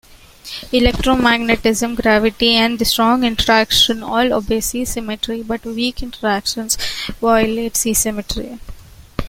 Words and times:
Electromagnetism, 0.73 1.93
gravity 1.95 2.55
and 2.55 2.79
the 2.79 2.85
strong 2.85 3.23
interaction 3.23 4.01
all 4.01 4.33
obey 4.33 4.59
C-symmetry, 4.59 5.43
but 5.43 5.63
weak 5.63 6.01
interactions 6.01 6.75
violate 7.21 7.77
C-symmetry. 7.77 8.57